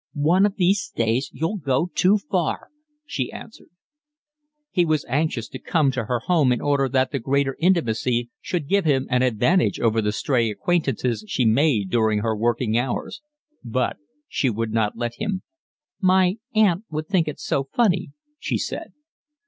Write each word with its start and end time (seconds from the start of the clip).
"One 0.15 0.47
of 0.47 0.55
these 0.55 0.91
days 0.95 1.29
you'll 1.31 1.57
go 1.59 1.91
too 1.93 2.17
far," 2.17 2.69
she 3.05 3.31
answered. 3.31 3.69
He 4.71 4.83
was 4.83 5.05
anxious 5.07 5.47
to 5.49 5.59
come 5.59 5.91
to 5.91 6.05
her 6.05 6.21
home 6.21 6.51
in 6.51 6.59
order 6.59 6.89
that 6.89 7.11
the 7.11 7.19
greater 7.19 7.55
intimacy 7.59 8.31
should 8.41 8.67
give 8.67 8.83
him 8.83 9.05
an 9.11 9.21
advantage 9.21 9.79
over 9.79 10.01
the 10.01 10.11
stray 10.11 10.49
acquaintances 10.49 11.23
she 11.27 11.45
made 11.45 11.91
during 11.91 12.21
her 12.21 12.35
working 12.35 12.79
hours; 12.79 13.21
but 13.63 13.97
she 14.27 14.49
would 14.49 14.71
not 14.71 14.97
let 14.97 15.19
him. 15.19 15.43
"My 15.99 16.37
aunt 16.55 16.83
would 16.89 17.05
think 17.07 17.27
it 17.27 17.39
so 17.39 17.63
funny," 17.65 18.09
she 18.39 18.57
said. 18.57 18.93